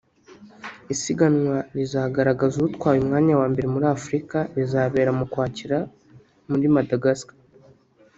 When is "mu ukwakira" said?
5.17-5.77